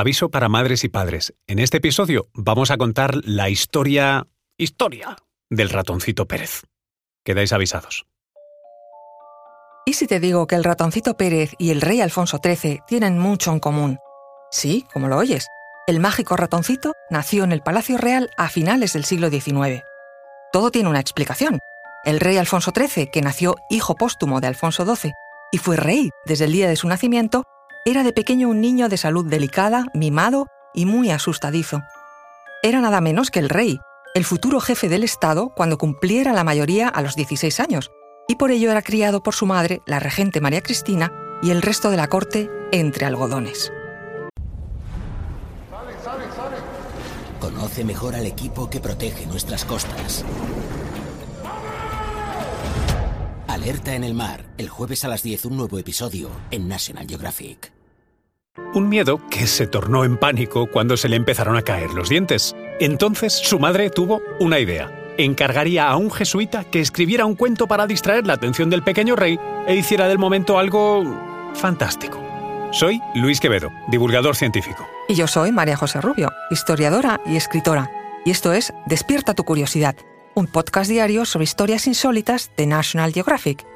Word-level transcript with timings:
Aviso 0.00 0.30
para 0.30 0.48
madres 0.48 0.82
y 0.84 0.88
padres. 0.88 1.34
En 1.46 1.58
este 1.58 1.76
episodio 1.76 2.30
vamos 2.32 2.70
a 2.70 2.78
contar 2.78 3.16
la 3.22 3.50
historia... 3.50 4.26
historia 4.56 5.18
del 5.50 5.68
ratoncito 5.68 6.26
Pérez. 6.26 6.62
Quedáis 7.22 7.52
avisados. 7.52 8.06
¿Y 9.84 9.92
si 9.92 10.06
te 10.06 10.18
digo 10.18 10.46
que 10.46 10.54
el 10.54 10.64
ratoncito 10.64 11.18
Pérez 11.18 11.52
y 11.58 11.68
el 11.68 11.82
rey 11.82 12.00
Alfonso 12.00 12.40
XIII 12.42 12.80
tienen 12.86 13.18
mucho 13.18 13.52
en 13.52 13.60
común? 13.60 13.98
Sí, 14.50 14.86
como 14.90 15.06
lo 15.06 15.18
oyes. 15.18 15.46
El 15.86 16.00
mágico 16.00 16.34
ratoncito 16.34 16.94
nació 17.10 17.44
en 17.44 17.52
el 17.52 17.60
Palacio 17.60 17.98
Real 17.98 18.30
a 18.38 18.48
finales 18.48 18.94
del 18.94 19.04
siglo 19.04 19.28
XIX. 19.28 19.82
Todo 20.50 20.70
tiene 20.70 20.88
una 20.88 21.00
explicación. 21.00 21.58
El 22.06 22.20
rey 22.20 22.38
Alfonso 22.38 22.72
XIII, 22.74 23.08
que 23.08 23.20
nació 23.20 23.54
hijo 23.68 23.96
póstumo 23.96 24.40
de 24.40 24.46
Alfonso 24.46 24.86
XII 24.86 25.12
y 25.52 25.58
fue 25.58 25.76
rey 25.76 26.08
desde 26.24 26.46
el 26.46 26.52
día 26.52 26.70
de 26.70 26.76
su 26.76 26.88
nacimiento, 26.88 27.44
era 27.84 28.02
de 28.02 28.12
pequeño 28.12 28.48
un 28.48 28.60
niño 28.60 28.88
de 28.88 28.96
salud 28.96 29.24
delicada, 29.26 29.86
mimado 29.94 30.46
y 30.74 30.86
muy 30.86 31.10
asustadizo. 31.10 31.80
Era 32.62 32.80
nada 32.80 33.00
menos 33.00 33.30
que 33.30 33.38
el 33.38 33.48
rey, 33.48 33.78
el 34.14 34.24
futuro 34.24 34.60
jefe 34.60 34.88
del 34.88 35.04
Estado 35.04 35.52
cuando 35.56 35.78
cumpliera 35.78 36.32
la 36.32 36.44
mayoría 36.44 36.88
a 36.88 37.00
los 37.00 37.16
16 37.16 37.58
años, 37.60 37.90
y 38.28 38.36
por 38.36 38.50
ello 38.50 38.70
era 38.70 38.82
criado 38.82 39.22
por 39.22 39.34
su 39.34 39.46
madre, 39.46 39.80
la 39.86 39.98
regente 39.98 40.40
María 40.40 40.62
Cristina, 40.62 41.10
y 41.42 41.50
el 41.50 41.62
resto 41.62 41.90
de 41.90 41.96
la 41.96 42.08
corte 42.08 42.50
entre 42.70 43.06
algodones. 43.06 43.72
Conoce 47.40 47.84
mejor 47.84 48.14
al 48.14 48.26
equipo 48.26 48.68
que 48.68 48.80
protege 48.80 49.26
nuestras 49.26 49.64
costas. 49.64 50.24
Alerta 53.60 53.94
en 53.94 54.04
el 54.04 54.14
mar, 54.14 54.46
el 54.56 54.70
jueves 54.70 55.04
a 55.04 55.08
las 55.08 55.22
10 55.22 55.44
un 55.44 55.58
nuevo 55.58 55.78
episodio 55.78 56.30
en 56.50 56.66
National 56.66 57.06
Geographic. 57.06 57.74
Un 58.72 58.88
miedo 58.88 59.20
que 59.28 59.46
se 59.46 59.66
tornó 59.66 60.02
en 60.06 60.16
pánico 60.16 60.70
cuando 60.70 60.96
se 60.96 61.10
le 61.10 61.16
empezaron 61.16 61.58
a 61.58 61.62
caer 61.62 61.92
los 61.92 62.08
dientes. 62.08 62.56
Entonces 62.80 63.34
su 63.34 63.58
madre 63.58 63.90
tuvo 63.90 64.22
una 64.38 64.60
idea. 64.60 65.12
Encargaría 65.18 65.90
a 65.90 65.98
un 65.98 66.10
jesuita 66.10 66.64
que 66.64 66.80
escribiera 66.80 67.26
un 67.26 67.34
cuento 67.34 67.66
para 67.66 67.86
distraer 67.86 68.26
la 68.26 68.32
atención 68.32 68.70
del 68.70 68.82
pequeño 68.82 69.14
rey 69.14 69.38
e 69.66 69.74
hiciera 69.74 70.08
del 70.08 70.18
momento 70.18 70.58
algo 70.58 71.04
fantástico. 71.52 72.18
Soy 72.70 73.02
Luis 73.14 73.40
Quevedo, 73.40 73.70
divulgador 73.88 74.36
científico. 74.36 74.88
Y 75.06 75.16
yo 75.16 75.26
soy 75.26 75.52
María 75.52 75.76
José 75.76 76.00
Rubio, 76.00 76.32
historiadora 76.50 77.20
y 77.26 77.36
escritora. 77.36 77.90
Y 78.24 78.30
esto 78.30 78.54
es 78.54 78.72
Despierta 78.86 79.34
tu 79.34 79.44
curiosidad, 79.44 79.96
un 80.34 80.46
podcast 80.46 80.90
diario 80.90 81.24
sobre 81.24 81.44
historias 81.44 81.86
insólitas 81.86 82.50
de 82.56 82.66
National 82.66 83.12
Geographic. 83.12 83.66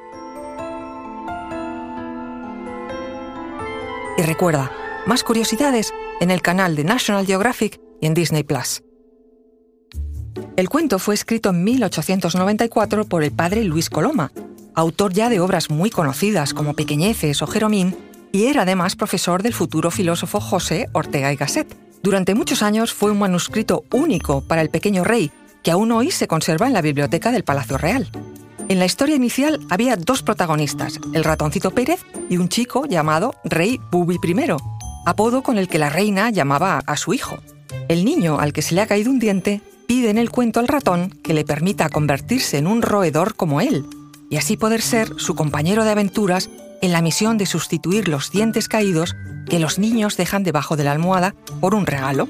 Y 4.17 4.21
recuerda, 4.21 4.71
más 5.05 5.23
curiosidades 5.23 5.93
en 6.21 6.31
el 6.31 6.41
canal 6.41 6.75
de 6.75 6.85
National 6.85 7.25
Geographic 7.25 7.79
y 8.01 8.07
en 8.07 8.13
Disney 8.13 8.43
Plus. 8.43 8.81
El 10.55 10.69
cuento 10.69 10.99
fue 10.99 11.15
escrito 11.15 11.49
en 11.49 11.63
1894 11.63 13.05
por 13.05 13.23
el 13.23 13.31
padre 13.31 13.63
Luis 13.65 13.89
Coloma, 13.89 14.31
autor 14.73 15.13
ya 15.13 15.29
de 15.29 15.41
obras 15.41 15.69
muy 15.69 15.89
conocidas 15.89 16.53
como 16.53 16.73
Pequeñeces 16.73 17.41
o 17.41 17.47
Jeromín, 17.47 17.95
y 18.31 18.45
era 18.45 18.61
además 18.63 18.95
profesor 18.95 19.43
del 19.43 19.53
futuro 19.53 19.91
filósofo 19.91 20.39
José 20.39 20.87
Ortega 20.93 21.31
y 21.31 21.35
Gasset. 21.35 21.75
Durante 22.03 22.35
muchos 22.35 22.63
años 22.63 22.93
fue 22.93 23.11
un 23.11 23.19
manuscrito 23.19 23.83
único 23.91 24.41
para 24.41 24.61
el 24.61 24.69
pequeño 24.69 25.03
rey, 25.03 25.31
que 25.65 25.71
aún 25.71 25.91
hoy 25.91 26.11
se 26.11 26.27
conserva 26.27 26.67
en 26.67 26.73
la 26.73 26.83
biblioteca 26.83 27.31
del 27.31 27.43
Palacio 27.43 27.79
Real. 27.79 28.07
En 28.69 28.77
la 28.77 28.85
historia 28.85 29.15
inicial 29.15 29.59
había 29.71 29.95
dos 29.95 30.21
protagonistas, 30.21 30.99
el 31.13 31.23
ratoncito 31.23 31.71
Pérez 31.71 32.05
y 32.29 32.37
un 32.37 32.49
chico 32.49 32.85
llamado 32.85 33.33
Rey 33.43 33.81
Bubi 33.89 34.19
I, 34.23 34.45
apodo 35.07 35.41
con 35.41 35.57
el 35.57 35.67
que 35.67 35.79
la 35.79 35.89
reina 35.89 36.29
llamaba 36.29 36.83
a 36.85 36.97
su 36.97 37.15
hijo. 37.15 37.39
El 37.87 38.05
niño 38.05 38.39
al 38.39 38.53
que 38.53 38.61
se 38.61 38.75
le 38.75 38.81
ha 38.81 38.87
caído 38.87 39.09
un 39.09 39.17
diente 39.17 39.59
pide 39.87 40.11
en 40.11 40.19
el 40.19 40.29
cuento 40.29 40.59
al 40.59 40.67
ratón 40.67 41.09
que 41.23 41.33
le 41.33 41.45
permita 41.45 41.89
convertirse 41.89 42.59
en 42.59 42.67
un 42.67 42.83
roedor 42.83 43.33
como 43.35 43.59
él, 43.59 43.87
y 44.29 44.37
así 44.37 44.57
poder 44.57 44.83
ser 44.83 45.13
su 45.17 45.33
compañero 45.33 45.83
de 45.83 45.89
aventuras 45.89 46.47
en 46.83 46.91
la 46.91 47.01
misión 47.01 47.39
de 47.39 47.47
sustituir 47.47 48.07
los 48.07 48.29
dientes 48.29 48.67
caídos 48.67 49.15
que 49.49 49.57
los 49.57 49.79
niños 49.79 50.15
dejan 50.15 50.43
debajo 50.43 50.75
de 50.75 50.83
la 50.83 50.91
almohada 50.91 51.33
por 51.59 51.73
un 51.73 51.87
regalo. 51.87 52.29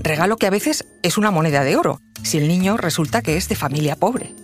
Regalo 0.00 0.36
que 0.36 0.46
a 0.46 0.50
veces 0.50 0.86
es 1.02 1.18
una 1.18 1.30
moneda 1.30 1.64
de 1.64 1.76
oro, 1.76 2.00
si 2.22 2.38
el 2.38 2.48
niño 2.48 2.76
resulta 2.76 3.22
que 3.22 3.36
es 3.36 3.48
de 3.48 3.56
familia 3.56 3.96
pobre. 3.96 4.34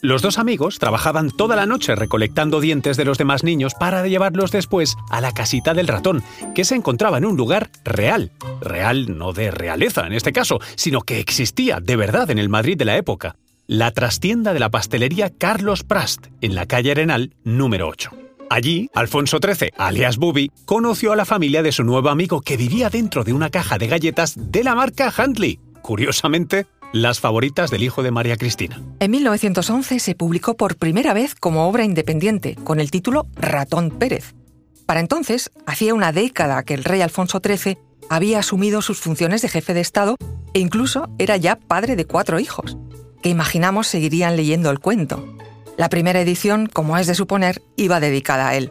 Los 0.00 0.20
dos 0.20 0.38
amigos 0.38 0.80
trabajaban 0.80 1.30
toda 1.30 1.54
la 1.54 1.64
noche 1.64 1.94
recolectando 1.94 2.60
dientes 2.60 2.96
de 2.96 3.04
los 3.04 3.18
demás 3.18 3.44
niños 3.44 3.74
para 3.78 4.04
llevarlos 4.04 4.50
después 4.50 4.96
a 5.10 5.20
la 5.20 5.30
casita 5.30 5.74
del 5.74 5.86
ratón, 5.86 6.24
que 6.56 6.64
se 6.64 6.74
encontraba 6.74 7.18
en 7.18 7.24
un 7.24 7.36
lugar 7.36 7.70
real. 7.84 8.32
Real 8.60 9.16
no 9.16 9.32
de 9.32 9.52
realeza 9.52 10.04
en 10.04 10.12
este 10.12 10.32
caso, 10.32 10.58
sino 10.74 11.02
que 11.02 11.20
existía 11.20 11.78
de 11.80 11.94
verdad 11.94 12.32
en 12.32 12.40
el 12.40 12.48
Madrid 12.48 12.76
de 12.76 12.84
la 12.84 12.96
época. 12.96 13.36
La 13.68 13.92
trastienda 13.92 14.52
de 14.52 14.58
la 14.58 14.70
pastelería 14.70 15.30
Carlos 15.30 15.84
Prast, 15.84 16.26
en 16.40 16.56
la 16.56 16.66
calle 16.66 16.90
Arenal 16.90 17.36
número 17.44 17.86
8. 17.86 18.10
Allí, 18.52 18.90
Alfonso 18.92 19.38
XIII, 19.42 19.70
alias 19.78 20.18
Bubi, 20.18 20.50
conoció 20.66 21.14
a 21.14 21.16
la 21.16 21.24
familia 21.24 21.62
de 21.62 21.72
su 21.72 21.84
nuevo 21.84 22.10
amigo 22.10 22.42
que 22.42 22.58
vivía 22.58 22.90
dentro 22.90 23.24
de 23.24 23.32
una 23.32 23.48
caja 23.48 23.78
de 23.78 23.86
galletas 23.86 24.34
de 24.36 24.62
la 24.62 24.74
marca 24.74 25.10
Huntley. 25.10 25.58
Curiosamente, 25.80 26.66
las 26.92 27.18
favoritas 27.18 27.70
del 27.70 27.82
hijo 27.82 28.02
de 28.02 28.10
María 28.10 28.36
Cristina. 28.36 28.82
En 29.00 29.10
1911 29.10 29.98
se 29.98 30.14
publicó 30.14 30.54
por 30.54 30.76
primera 30.76 31.14
vez 31.14 31.34
como 31.34 31.66
obra 31.66 31.84
independiente, 31.84 32.56
con 32.56 32.78
el 32.78 32.90
título 32.90 33.26
Ratón 33.36 33.88
Pérez. 33.88 34.34
Para 34.84 35.00
entonces, 35.00 35.50
hacía 35.64 35.94
una 35.94 36.12
década 36.12 36.62
que 36.62 36.74
el 36.74 36.84
rey 36.84 37.00
Alfonso 37.00 37.40
XIII 37.42 37.78
había 38.10 38.40
asumido 38.40 38.82
sus 38.82 39.00
funciones 39.00 39.40
de 39.40 39.48
jefe 39.48 39.72
de 39.72 39.80
Estado 39.80 40.16
e 40.52 40.58
incluso 40.58 41.08
era 41.16 41.38
ya 41.38 41.56
padre 41.56 41.96
de 41.96 42.04
cuatro 42.04 42.38
hijos, 42.38 42.76
que 43.22 43.30
imaginamos 43.30 43.86
seguirían 43.86 44.36
leyendo 44.36 44.68
el 44.70 44.78
cuento. 44.78 45.24
La 45.82 45.88
primera 45.88 46.20
edición, 46.20 46.68
como 46.72 46.96
es 46.96 47.08
de 47.08 47.16
suponer, 47.16 47.60
iba 47.74 47.98
dedicada 47.98 48.46
a 48.46 48.54
él. 48.54 48.70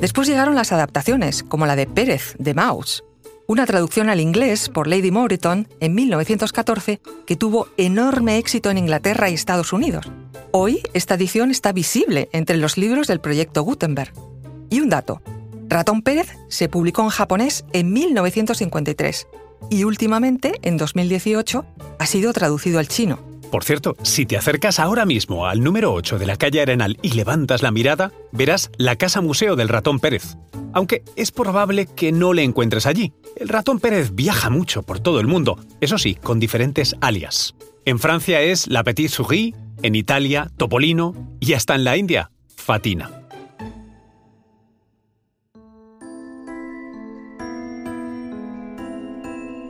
Después 0.00 0.26
llegaron 0.26 0.54
las 0.54 0.72
adaptaciones, 0.72 1.42
como 1.42 1.66
la 1.66 1.76
de 1.76 1.86
Pérez, 1.86 2.36
de 2.38 2.54
Maus, 2.54 3.04
una 3.46 3.66
traducción 3.66 4.08
al 4.08 4.18
inglés 4.18 4.70
por 4.70 4.86
Lady 4.86 5.10
Moreton 5.10 5.68
en 5.78 5.94
1914 5.94 7.02
que 7.26 7.36
tuvo 7.36 7.68
enorme 7.76 8.38
éxito 8.38 8.70
en 8.70 8.78
Inglaterra 8.78 9.28
y 9.28 9.34
Estados 9.34 9.74
Unidos. 9.74 10.10
Hoy 10.52 10.80
esta 10.94 11.16
edición 11.16 11.50
está 11.50 11.72
visible 11.72 12.30
entre 12.32 12.56
los 12.56 12.78
libros 12.78 13.08
del 13.08 13.20
proyecto 13.20 13.62
Gutenberg. 13.62 14.14
Y 14.70 14.80
un 14.80 14.88
dato, 14.88 15.20
Ratón 15.68 16.00
Pérez 16.00 16.34
se 16.48 16.70
publicó 16.70 17.02
en 17.02 17.10
japonés 17.10 17.66
en 17.74 17.92
1953 17.92 19.26
y 19.68 19.84
últimamente, 19.84 20.54
en 20.62 20.78
2018, 20.78 21.66
ha 21.98 22.06
sido 22.06 22.32
traducido 22.32 22.78
al 22.78 22.88
chino. 22.88 23.31
Por 23.52 23.64
cierto, 23.64 23.96
si 24.02 24.24
te 24.24 24.38
acercas 24.38 24.80
ahora 24.80 25.04
mismo 25.04 25.46
al 25.46 25.62
número 25.62 25.92
8 25.92 26.18
de 26.18 26.24
la 26.24 26.36
calle 26.36 26.62
Arenal 26.62 26.98
y 27.02 27.10
levantas 27.10 27.60
la 27.60 27.70
mirada, 27.70 28.10
verás 28.32 28.70
la 28.78 28.96
Casa 28.96 29.20
Museo 29.20 29.56
del 29.56 29.68
Ratón 29.68 30.00
Pérez. 30.00 30.38
Aunque 30.72 31.04
es 31.16 31.32
probable 31.32 31.84
que 31.84 32.12
no 32.12 32.32
le 32.32 32.44
encuentres 32.44 32.86
allí. 32.86 33.12
El 33.36 33.50
ratón 33.50 33.78
Pérez 33.78 34.14
viaja 34.14 34.48
mucho 34.48 34.82
por 34.82 35.00
todo 35.00 35.20
el 35.20 35.26
mundo, 35.26 35.58
eso 35.82 35.98
sí, 35.98 36.14
con 36.14 36.40
diferentes 36.40 36.96
alias. 37.02 37.54
En 37.84 37.98
Francia 37.98 38.40
es 38.40 38.68
La 38.68 38.84
Petite 38.84 39.10
Souris, 39.10 39.54
en 39.82 39.96
Italia 39.96 40.50
Topolino 40.56 41.36
y 41.38 41.52
hasta 41.52 41.74
en 41.74 41.84
la 41.84 41.98
India, 41.98 42.30
Fatina. 42.56 43.21